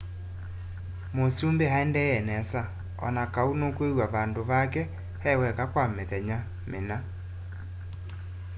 mũsũmbĩ 1.15 1.65
aendee 1.75 2.17
nesa 2.29 2.61
onakaũ 3.05 3.51
nũkwĩwa 3.59 4.05
vandũ 4.13 4.41
vake 4.49 4.81
eweka 5.31 5.65
kwa 5.73 5.83
mĩthenya 5.95 6.37
mĩna 6.69 6.97